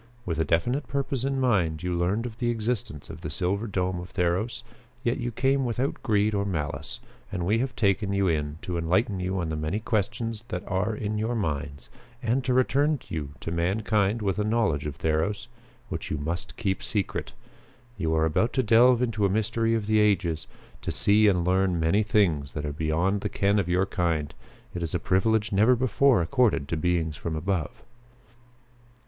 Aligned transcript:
With 0.25 0.39
a 0.39 0.43
definite 0.45 0.87
purpose 0.87 1.23
in 1.23 1.39
mind, 1.39 1.83
you 1.83 1.95
learned 1.95 2.25
of 2.25 2.39
the 2.39 2.49
existence 2.49 3.11
of 3.11 3.21
the 3.21 3.29
silver 3.29 3.67
dome 3.67 3.99
of 3.99 4.09
Theros, 4.11 4.63
yet 5.03 5.19
you 5.19 5.31
came 5.31 5.63
without 5.63 6.01
greed 6.01 6.33
or 6.33 6.43
malice 6.43 6.99
and 7.31 7.45
we 7.45 7.59
have 7.59 7.75
taken 7.75 8.11
you 8.11 8.27
in 8.27 8.57
to 8.63 8.79
enlighten 8.79 9.19
you 9.19 9.37
on 9.39 9.49
the 9.49 9.55
many 9.55 9.79
questions 9.79 10.43
that 10.47 10.63
are 10.67 10.95
in 10.95 11.19
your 11.19 11.35
minds 11.35 11.91
and 12.23 12.43
to 12.45 12.51
return 12.55 12.99
you 13.09 13.35
to 13.41 13.51
mankind 13.51 14.23
with 14.23 14.39
a 14.39 14.43
knowledge 14.43 14.87
of 14.87 14.97
Theros 14.97 15.45
which 15.89 16.09
you 16.09 16.17
must 16.17 16.57
keep 16.57 16.81
secret. 16.81 17.33
You 17.95 18.15
are 18.15 18.25
about 18.25 18.53
to 18.53 18.63
delve 18.63 19.03
into 19.03 19.27
a 19.27 19.29
mystery 19.29 19.75
of 19.75 19.85
the 19.85 19.99
ages; 19.99 20.47
to 20.81 20.91
see 20.91 21.27
and 21.27 21.45
learn 21.45 21.79
many 21.79 22.01
things 22.01 22.53
that 22.53 22.65
are 22.65 22.73
beyond 22.73 23.21
the 23.21 23.29
ken 23.29 23.59
of 23.59 23.69
your 23.69 23.85
kind. 23.85 24.33
It 24.73 24.81
is 24.81 24.95
a 24.95 24.99
privilege 24.99 25.51
never 25.51 25.75
before 25.75 26.23
accorded 26.23 26.67
to 26.69 26.75
beings 26.75 27.17
from 27.17 27.35
above." 27.35 27.83